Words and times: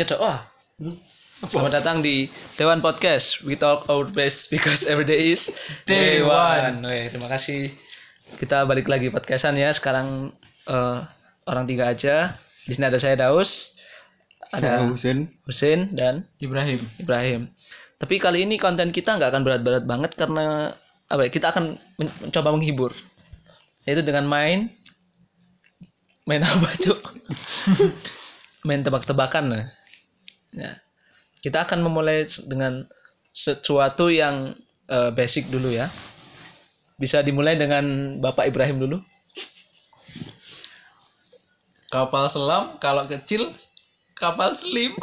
Nyedok 0.00 0.16
wah. 0.16 0.40
Selamat 1.44 1.84
datang 1.84 2.00
di 2.00 2.24
Dewan 2.56 2.80
Podcast. 2.80 3.44
We 3.44 3.52
talk 3.52 3.84
our 3.92 4.08
best 4.08 4.48
because 4.48 4.88
every 4.88 5.04
day 5.04 5.36
is 5.36 5.52
day 5.84 6.24
one. 6.24 6.80
Weh, 6.88 7.12
terima 7.12 7.28
kasih. 7.28 7.68
Kita 8.40 8.64
balik 8.64 8.88
lagi 8.88 9.12
podcastan 9.12 9.60
ya. 9.60 9.68
Sekarang 9.76 10.32
eh, 10.72 10.98
orang 11.44 11.68
tiga 11.68 11.92
aja. 11.92 12.32
Di 12.64 12.72
sini 12.72 12.88
ada 12.88 12.96
saya 12.96 13.12
Daus, 13.20 13.76
Saya 14.48 14.80
ada 14.80 14.88
Husin. 14.88 15.28
Husin 15.44 15.92
dan 15.92 16.24
Ibrahim. 16.40 16.80
Ibrahim. 16.96 17.52
Tapi 18.00 18.16
kali 18.16 18.48
ini 18.48 18.56
konten 18.56 18.96
kita 18.96 19.20
nggak 19.20 19.36
akan 19.36 19.44
berat-berat 19.44 19.84
banget 19.84 20.16
karena 20.16 20.72
apa 21.12 21.28
ya? 21.28 21.30
Kita 21.30 21.52
akan 21.52 21.76
men- 22.00 22.16
mencoba 22.24 22.48
menghibur. 22.56 22.96
Yaitu 23.84 24.00
dengan 24.00 24.24
main 24.24 24.72
main 26.24 26.40
apa, 26.40 26.72
Cuk? 26.88 27.20
main 28.64 28.80
tebak-tebakan 28.80 29.44
lah. 29.52 29.64
Ya. 30.56 30.78
Kita 31.40 31.64
akan 31.64 31.80
memulai 31.84 32.26
dengan 32.46 32.84
sesuatu 33.30 34.10
yang 34.10 34.52
eh, 34.90 35.10
basic 35.14 35.48
dulu 35.48 35.70
ya. 35.72 35.86
Bisa 37.00 37.24
dimulai 37.24 37.56
dengan 37.56 38.16
Bapak 38.20 38.50
Ibrahim 38.50 38.76
dulu. 38.82 38.98
Kapal 41.90 42.30
selam 42.30 42.78
kalau 42.78 43.02
kecil 43.08 43.50
kapal 44.14 44.54
slim. 44.54 44.94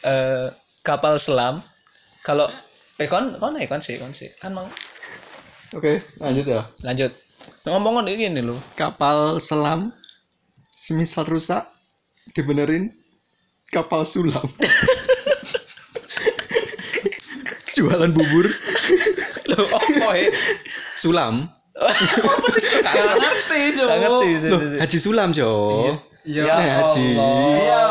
Eh, 0.00 0.48
kapal 0.80 1.20
selam 1.20 1.60
kalau 2.24 2.48
eh 2.96 3.04
kon 3.04 3.36
kon 3.36 3.52
eh 3.60 3.68
kon 3.68 3.84
sih 3.84 4.00
kon 4.00 4.12
sih 4.16 4.32
kan 4.40 4.52
mang 4.56 4.64
Oke, 5.76 6.02
lanjut 6.18 6.48
ya. 6.48 6.64
lanjut 6.82 7.12
ngomong 7.68 8.08
ini 8.08 8.28
gini 8.28 8.40
loh 8.40 8.56
Kapal 8.74 9.36
selam 9.36 9.92
semisal 10.72 11.28
rusak 11.28 11.68
dibenerin 12.32 12.88
kapal 13.70 14.02
sulam. 14.02 14.42
Jualan 17.76 18.10
bubur 18.10 18.50
Loh, 19.50 19.66
apa 19.66 20.10
ya? 20.18 20.30
sulam. 20.98 21.46
Gak 22.94 23.16
ngerti 23.18 23.60
Gak 23.78 23.98
ngerti 23.98 24.30
sih. 24.36 24.50
Loh, 24.50 24.60
Haji 24.78 24.98
Sulam, 25.00 25.28
Jo. 25.32 25.50
Iya. 26.28 26.44
Ya 26.44 26.54
Naik 26.60 26.72
haji. 26.84 27.08
Ya. 27.64 27.84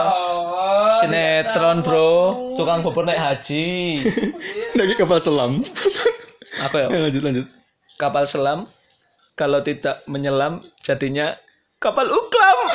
Sinetron, 1.01 1.81
Bro. 1.81 2.13
Tukang 2.53 2.85
bubur 2.85 3.01
naik 3.07 3.17
haji. 3.17 3.97
Lagi 4.77 4.93
kapal 4.93 5.17
selam. 5.17 5.57
Apa 6.61 6.75
ya? 6.85 6.87
Ya, 6.93 6.99
lanjut 7.09 7.21
lanjut. 7.25 7.45
Kapal 7.97 8.29
selam 8.29 8.69
kalau 9.39 9.63
tidak 9.63 10.03
menyelam 10.03 10.59
jadinya 10.83 11.31
kapal 11.79 12.03
uklam. 12.11 12.57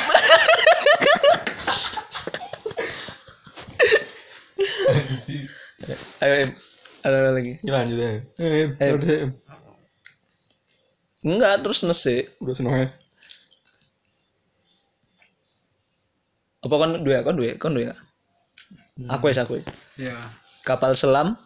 Ayo, 6.25 6.49
Em. 6.49 6.51
ada 7.05 7.17
apa 7.21 7.31
lagi? 7.37 7.53
Ya, 7.61 7.71
lanjut 7.77 7.99
ya. 8.01 8.11
Eh, 8.41 8.73
Eh. 8.81 8.91
udah 8.97 9.09
ya. 9.13 9.27
Enggak, 11.25 11.55
terus 11.61 11.85
nasi. 11.85 12.25
Udah 12.41 12.55
seneng 12.57 12.75
ya. 12.81 12.89
Apa 16.65 16.75
kon 16.81 16.97
dua, 17.05 17.21
kon 17.21 17.37
dua, 17.37 17.53
kon 17.61 17.77
dua. 17.77 17.93
Aku 19.13 19.29
ya, 19.29 19.45
aku. 19.45 19.61
Ya. 20.01 20.17
Kapal 20.65 20.97
selam 20.97 21.37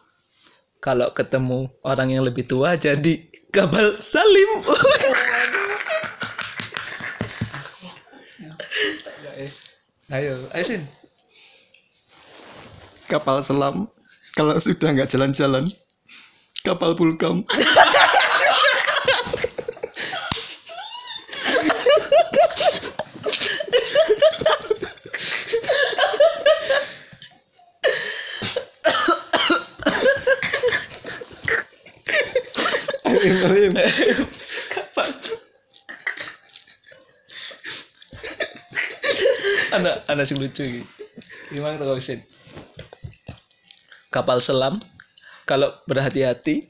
kalau 0.79 1.11
ketemu 1.11 1.67
orang 1.83 2.15
yang 2.15 2.23
lebih 2.23 2.47
tua 2.47 2.79
jadi 2.79 3.19
kapal 3.51 3.99
salim. 3.99 4.51
ayo, 10.09 10.41
ayo 10.57 10.65
sin. 10.65 10.83
Kapal 13.09 13.45
selam 13.45 13.89
kalau 14.37 14.57
sudah 14.57 14.93
nggak 14.93 15.11
jalan-jalan 15.13 15.65
kapal 16.65 16.97
pulkam. 16.97 17.45
Ayo, 33.09 33.73
ayo. 33.75 34.48
Anak 39.73 40.05
anak 40.09 40.25
sing 40.25 40.39
lucu 40.41 40.65
ini. 40.65 40.83
Gimana 41.53 41.77
tuh 41.81 42.01
sin? 42.01 42.21
Kapal 44.09 44.41
selam 44.41 44.81
kalau 45.45 45.73
berhati-hati 45.89 46.65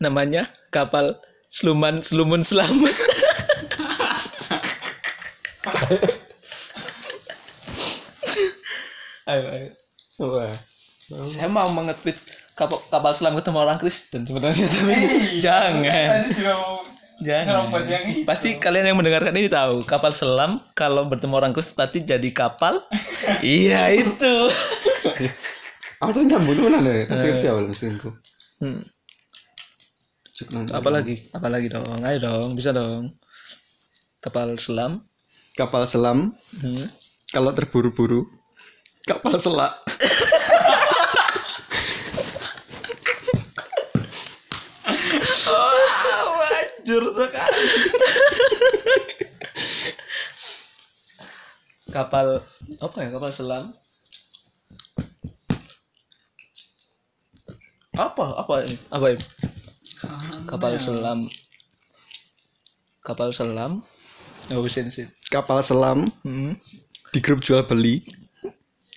namanya 0.00 0.48
kapal 0.72 1.16
seluman 1.48 2.00
selumun 2.00 2.40
selamat. 2.44 2.94
ayo, 9.32 9.44
ayo. 9.52 9.70
Wah. 10.20 10.52
Saya 11.28 11.48
mau 11.52 11.68
mengetweet 11.72 12.16
kapal, 12.56 12.80
kapal 12.88 13.12
selam 13.12 13.36
ketemu 13.36 13.58
orang 13.68 13.78
Kristen 13.80 14.24
sebenarnya 14.24 14.66
tapi 14.68 14.96
jangan. 15.44 16.24
Jangan. 17.22 17.44
ngerompat 17.46 17.82
yang 17.86 18.04
itu. 18.04 18.26
Pasti 18.26 18.48
kalian 18.58 18.90
yang 18.90 18.98
mendengarkan 18.98 19.30
ini 19.32 19.46
tahu 19.46 19.86
kapal 19.86 20.10
selam 20.10 20.58
kalau 20.74 21.06
bertemu 21.06 21.34
orang 21.38 21.52
Kristen 21.54 21.78
pasti 21.78 22.02
jadi 22.02 22.28
kapal. 22.34 22.82
iya 23.46 23.88
itu. 23.94 24.34
Aku 26.02 26.10
tuh 26.10 26.26
nyambung 26.26 26.58
mana 26.58 26.82
nih? 26.82 27.06
Masih 27.06 27.32
ngerti 27.32 27.46
awal 27.46 27.70
mesin 27.70 27.94
ku. 27.96 28.10
Hmm. 28.58 28.82
Apa 30.74 30.90
lagi? 30.90 31.22
Apa 31.30 31.46
lagi 31.46 31.70
dong? 31.70 31.86
Ayo 32.02 32.18
dong, 32.18 32.58
bisa 32.58 32.74
dong. 32.74 33.14
Kapal 34.18 34.58
selam. 34.58 35.06
Kapal 35.54 35.86
selam 35.86 36.34
Hmm. 36.58 36.86
kalau 37.30 37.52
terburu-buru 37.52 38.26
kapal 39.02 39.34
selak. 39.36 39.72
Wajur 46.82 47.06
sekali. 47.14 47.62
kapal 51.94 52.42
apa 52.82 52.96
ya? 52.98 53.08
Kapal 53.14 53.30
selam. 53.30 53.70
Apa? 57.94 58.34
Apa 58.34 58.66
ini? 58.66 58.74
Apa 58.90 59.06
ini? 59.14 59.22
Kapal 60.50 60.74
selam. 60.82 61.30
Kapal 63.06 63.30
selam. 63.30 63.78
Oh, 64.50 64.66
sin, 64.66 64.90
sin. 64.90 65.06
Kapal 65.30 65.62
selam 65.62 66.02
Hmm. 66.26 66.58
di 67.14 67.22
grup 67.22 67.46
jual 67.46 67.62
beli. 67.62 68.02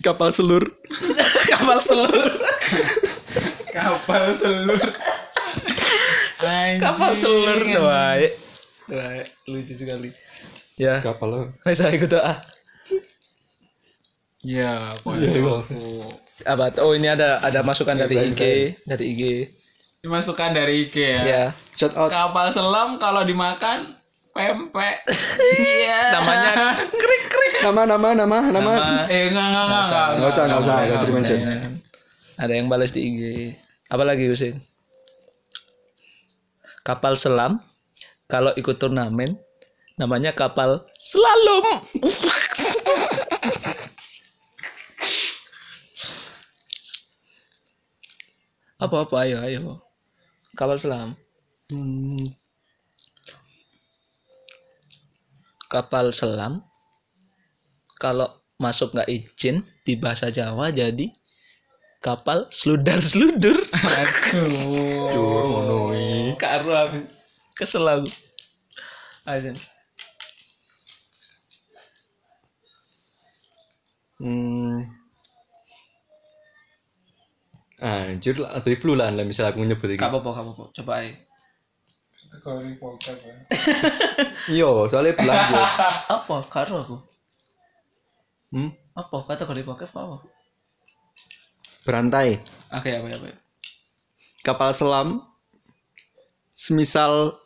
Kapal 0.01 0.33
selur. 0.33 0.65
kapal 1.53 1.77
selur. 1.77 2.17
Kapal 3.69 4.33
selur. 4.33 4.81
Anjing. 6.45 6.79
kapal 6.79 7.11
selur 7.11 7.59
tuh, 7.59 7.83
baik. 7.83 8.31
Baik, 8.85 9.25
lucu 9.45 9.73
sekali. 9.73 10.09
Ya, 10.75 10.99
Kapal 10.99 11.27
lo. 11.27 11.41
saya 11.71 11.91
ikut 11.91 12.07
doa. 12.07 12.35
Ya, 14.41 14.93
Iya, 14.93 15.25
iya. 15.25 15.41
pokoknya. 15.41 16.05
Apa? 16.45 16.65
Oh, 16.79 16.93
ini 16.93 17.07
ada 17.07 17.39
ada 17.39 17.63
masukan 17.63 17.95
dari 17.95 18.13
IG, 18.29 18.41
dari 18.85 19.03
IG. 19.07 19.23
Dimasukkan 19.99 20.53
dari 20.53 20.85
IG 20.85 20.95
ya. 21.01 21.21
Ya. 21.23 21.43
Shout 21.73 21.97
out. 21.97 22.13
Kapal 22.13 22.53
selam 22.53 23.01
kalau 23.01 23.25
dimakan 23.25 23.97
pempek. 24.31 25.01
Iya. 25.55 25.99
Namanya 26.13 26.51
krik 26.91 27.23
krik. 27.25 27.53
Nama 27.63 27.81
nama 27.87 28.09
nama 28.13 28.37
nama. 28.51 28.73
Eh 29.07 29.29
enggak 29.29 29.45
enggak 29.45 29.63
enggak. 29.63 30.07
Nggak 30.19 30.29
usah 30.29 30.43
nggak 30.45 30.61
usah 30.61 30.75
nggak 30.75 30.93
usah 30.93 31.07
boleh. 31.07 31.23
dimention. 31.23 31.39
ada 32.35 32.53
yang 32.53 32.67
balas 32.67 32.91
di 32.91 33.01
IG. 33.01 33.21
Apa 33.87 34.03
lagi 34.03 34.27
Husin? 34.27 34.59
Kapal 36.85 37.17
selam 37.17 37.57
kalau 38.29 38.53
ikut 38.53 38.77
turnamen 38.77 39.33
namanya 39.97 40.37
kapal 40.37 40.85
slalom. 41.01 41.65
apa 48.75 48.95
apa 49.07 49.15
ayo 49.25 49.37
ayo 49.41 49.81
kapal 50.53 50.77
selam 50.77 51.15
Hmm, 51.65 52.21
kapal 55.65 56.13
selam 56.13 56.61
kalau 57.97 58.29
masuk 58.61 58.93
nggak 58.93 59.09
izin 59.09 59.65
di 59.81 59.97
bahasa 59.97 60.29
Jawa 60.29 60.69
jadi 60.69 61.09
kapal 62.05 62.45
seludar 62.53 63.01
seludur 63.01 63.57
Aduh. 63.73 65.09
Duh, 65.09 65.41
ngono 65.49 65.75
iki. 65.97 66.37
karo 66.37 66.69
aku 66.77 67.01
kesel 67.57 67.81
aku 67.89 68.05
Ayo. 69.25 69.49
Hmm. 74.21 74.85
Anjir 77.81 78.37
lah, 78.37 78.53
tadi 78.61 78.77
perlu 78.77 78.93
lah 78.93 79.09
lah 79.09 79.25
misal 79.25 79.49
aku 79.49 79.65
nyebut 79.65 79.89
iki. 79.89 79.97
Gak 79.97 80.13
apa-apa, 80.13 80.29
gak 80.29 80.45
apa-apa. 80.45 80.65
Coba 80.77 80.91
aja. 81.01 81.09
Kategori 82.21 82.71
poker 82.77 83.15
ya. 83.17 83.35
Iya, 84.45 84.69
soalnya 84.93 85.17
belanja. 85.17 85.57
Apa? 86.21 86.35
Karo 86.53 86.75
aku. 86.85 86.97
hmm? 88.53 88.69
Apa? 88.93 89.17
Kategori 89.25 89.65
bokep 89.65 89.89
apa? 89.89 90.34
Berantai. 91.85 92.41
Oke, 92.73 92.89
apa 92.97 93.07
apa. 93.07 93.29
Kapal 94.41 94.73
selam 94.73 95.21
semisal 96.49 97.37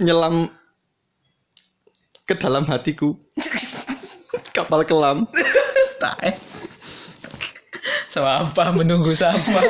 nyelam 0.00 0.52
ke 2.28 2.36
dalam 2.36 2.68
hatiku. 2.68 3.16
Kapal 4.56 4.84
kelam. 4.84 5.24
Tae. 5.96 6.36
Sampah 8.10 8.68
menunggu 8.74 9.16
sampah. 9.16 9.64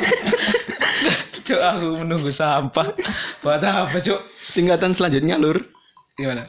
Cuk, 1.47 1.61
aku 1.61 1.89
menunggu 2.03 2.31
sampah. 2.33 2.89
Buat 3.47 3.63
apa, 3.63 3.99
Cuk? 4.03 4.21
Tingkatan 4.55 4.91
selanjutnya 4.91 5.39
lur. 5.39 5.61
Gimana? 6.19 6.43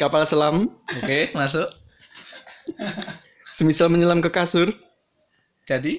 Kapal 0.00 0.24
selam 0.24 0.72
Oke, 0.88 1.34
masuk. 1.36 1.68
semisal 3.52 3.92
menyelam 3.92 4.24
ke 4.24 4.32
kasur. 4.32 4.72
Jadi, 5.62 5.94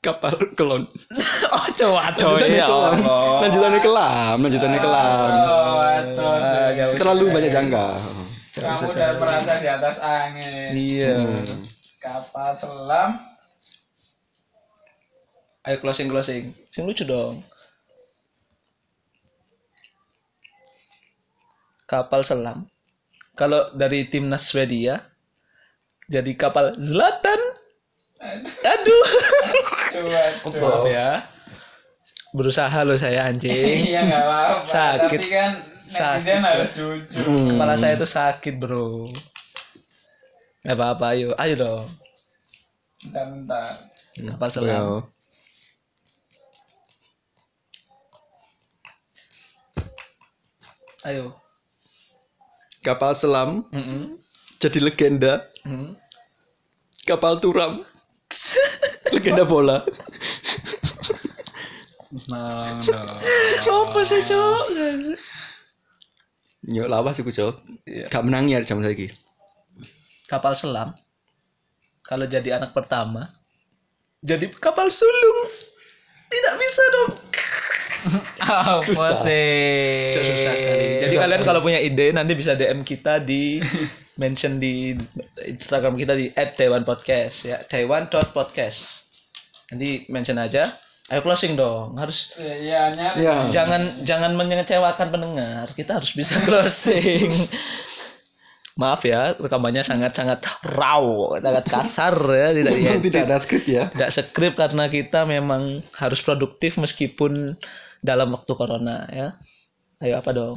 Kapal 0.00 0.32
kelon. 0.56 0.88
oh 1.54 1.66
coba 1.76 2.08
dong 2.16 2.40
Lanjutannya 2.40 2.56
ya 2.56 2.64
kelam. 2.64 2.96
Lanjutannya 3.44 3.80
kelam. 3.84 4.36
Lanjutannya 4.40 4.80
kelam. 4.80 5.30
Oh, 5.44 6.96
Terlalu 6.96 7.24
banyak 7.28 7.52
jangka. 7.52 7.86
Kamu 8.50 8.96
udah 8.96 9.10
merasa 9.20 9.52
di 9.60 9.68
atas 9.68 9.96
angin. 10.00 10.72
Iya. 10.72 11.36
Kapal 12.00 12.56
selam. 12.56 13.20
Ayo 15.68 15.76
closing 15.84 16.08
closing. 16.08 16.48
Sing 16.72 16.88
lucu 16.88 17.04
dong. 17.04 17.44
Kapal 21.84 22.24
selam. 22.24 22.64
Kalau 23.36 23.68
dari 23.76 24.08
timnas 24.08 24.48
Swedia 24.48 25.04
jadi 26.10 26.30
kapal 26.34 26.74
Zlatan. 26.76 27.40
Aduh. 28.66 29.06
Coba. 29.94 30.22
coba. 30.44 30.58
Maaf 30.60 30.86
ya. 30.90 31.08
Berusaha 32.34 32.78
loh 32.82 32.98
saya 32.98 33.30
anjing. 33.30 33.50
Iya 33.94 34.04
nggak 34.10 34.22
apa-apa. 34.26 34.66
Sakit. 34.66 35.20
Tapi 35.22 35.30
kan 35.30 35.52
Sakit. 35.86 36.38
harus 36.42 36.70
jujur. 36.74 37.54
Kepala 37.54 37.74
saya 37.78 37.94
tuh 37.94 38.10
sakit, 38.10 38.54
Bro. 38.58 39.10
Gak 40.60 40.76
apa-apa, 40.76 41.16
ayo. 41.16 41.32
Ayo 41.40 41.54
dong. 41.56 41.86
Bentar-bentar. 43.08 43.80
Kapal 44.12 44.48
selam. 44.52 44.68
Well, 44.68 44.98
Ayo. 51.00 51.32
kapal 52.84 53.16
selam 53.16 53.64
Mm-mm. 53.72 54.20
Jadi 54.60 54.78
legenda. 54.78 55.40
Mm. 55.64 55.96
Kapal 57.02 57.40
turam. 57.40 57.80
legenda 59.10 59.42
bola. 59.42 59.80
No, 62.28 62.42
no. 62.84 63.14
Apa 63.86 64.00
sih, 64.02 64.20
Cok? 64.20 64.62
Yo 66.68 66.84
lawas 66.86 67.18
iku, 67.18 67.30
Cok. 67.30 67.54
Iya. 67.86 68.06
Gak 68.06 68.22
menangi 68.22 68.54
ya 68.54 68.62
zaman 68.62 68.84
saiki. 68.84 69.08
kapal 70.26 70.54
selam 70.54 70.94
kalau 72.06 72.22
jadi 72.22 72.54
anak 72.54 72.70
pertama 72.70 73.26
jadi 74.22 74.46
kapal 74.62 74.86
sulung 74.86 75.38
tidak 76.30 76.54
bisa 76.54 76.82
dong 76.94 77.12
Apa 78.40 78.78
Susah. 78.78 79.18
sih? 79.26 80.14
Cok, 80.14 80.22
susah 80.22 80.52
kalian 81.20 81.42
kalau 81.42 81.60
punya 81.60 81.78
ide 81.78 82.10
nanti 82.10 82.32
bisa 82.32 82.52
DM 82.52 82.80
kita 82.82 83.20
di 83.20 83.60
mention 84.22 84.56
di 84.56 84.92
Instagram 85.42 85.94
kita 85.94 86.12
di 86.12 86.28
@taiwan_podcast 86.30 87.36
ya. 87.44 87.56
Taiwan.podcast 87.60 88.78
nanti 89.70 90.04
mention 90.08 90.36
aja. 90.36 90.64
Ayo 91.10 91.20
closing 91.20 91.54
dong. 91.54 91.98
Harus 91.98 92.38
Iya, 92.38 92.94
nyari. 92.94 93.18
Iya. 93.20 93.50
jangan 93.50 93.82
jangan 94.02 94.30
mengecewakan 94.34 95.10
pendengar. 95.10 95.66
Kita 95.72 95.98
harus 95.98 96.14
bisa 96.14 96.38
closing. 96.46 97.30
Maaf 98.78 99.02
ya 99.04 99.34
rekamannya 99.34 99.82
sangat 99.82 100.14
sangat 100.14 100.40
raw 100.64 101.02
sangat 101.36 101.64
kasar 101.66 102.14
ya 102.16 102.48
tidak 102.54 102.72
Memang 102.72 102.96
diedit. 102.96 103.12
tidak 103.12 103.22
ada 103.28 103.36
skrip 103.36 103.64
ya. 103.66 103.84
tidak 103.92 104.10
skrip 104.10 104.54
karena 104.56 104.84
kita 104.88 105.26
memang 105.28 105.62
harus 105.98 106.22
produktif 106.22 106.78
meskipun 106.78 107.58
dalam 108.00 108.32
waktu 108.32 108.52
corona 108.54 109.04
ya. 109.10 109.34
Ayo 110.00 110.16
apa 110.16 110.32
dong 110.32 110.56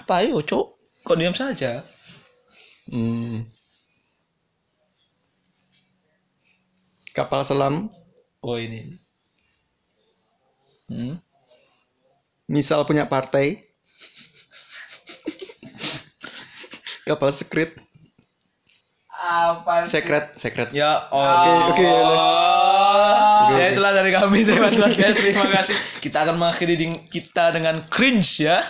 apa 0.00 0.24
ayo 0.24 0.40
cok 0.40 0.66
kok 1.04 1.16
diam 1.16 1.36
saja 1.36 1.84
Hmm. 2.90 3.46
Kapal 7.14 7.46
selam 7.46 7.86
oh 8.42 8.58
ini 8.58 8.82
hmm? 10.90 11.14
misal 12.50 12.82
punya 12.82 13.06
partai. 13.06 13.62
Kapal 17.06 17.30
sekret, 17.30 17.74
Apa 19.10 19.82
sih? 19.82 19.98
sekret, 19.98 20.34
sekret. 20.34 20.70
ya 20.70 21.10
Oke, 21.10 21.50
oke. 21.74 21.86
Ya 23.50 23.66
itulah 23.74 23.90
dari 23.90 24.14
kami 24.14 24.46
Taiwan 24.46 24.70
Podcast. 24.70 25.18
Terima 25.18 25.50
kasih. 25.50 25.74
Kita 25.98 26.22
akan 26.22 26.38
mengakhiri 26.38 26.74
kita 27.10 27.50
dengan 27.50 27.82
cringe 27.90 28.46
ya. 28.46 28.62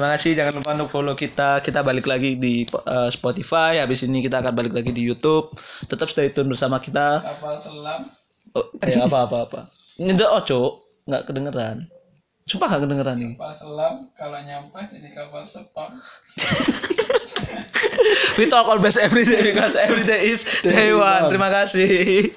Terima 0.00 0.16
kasih. 0.16 0.32
Jangan 0.32 0.52
lupa 0.56 0.72
untuk 0.80 0.88
follow 0.88 1.12
kita. 1.12 1.60
Kita 1.60 1.84
balik 1.84 2.08
lagi 2.08 2.40
di 2.40 2.64
uh, 2.72 3.12
Spotify. 3.12 3.84
Habis 3.84 4.08
ini 4.08 4.24
kita 4.24 4.40
akan 4.40 4.56
balik 4.56 4.72
lagi 4.72 4.96
di 4.96 5.04
YouTube. 5.04 5.52
Tetap 5.92 6.08
stay 6.08 6.32
tune 6.32 6.48
bersama 6.48 6.80
kita. 6.80 7.20
Kapal 7.20 7.60
selam. 7.60 8.08
Oh, 8.56 8.64
eh, 8.80 8.96
apa 8.96 9.28
apa 9.28 9.44
apa. 9.44 9.60
Ini 10.00 10.16
oh 10.24 10.40
cok, 10.40 11.04
nggak 11.04 11.22
kedengeran. 11.28 11.84
Sumpah 12.48 12.72
nggak 12.72 12.82
kedengeran 12.88 13.16
nih. 13.20 13.36
Kapal 13.36 13.52
selam 13.52 14.08
kalau 14.16 14.40
nyampe 14.40 14.80
jadi 14.88 15.08
kapal 15.12 15.44
sepam. 15.44 15.92
We 18.40 18.48
talk 18.48 18.72
all 18.72 18.80
best 18.80 18.96
every 18.96 19.28
day 19.28 19.52
because 19.52 19.76
every 19.76 20.08
day 20.08 20.32
is 20.32 20.48
day 20.64 20.96
one. 20.96 21.28
Terima 21.28 21.52
kasih. 21.52 22.32